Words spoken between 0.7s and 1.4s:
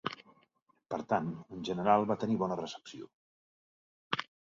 Per tant,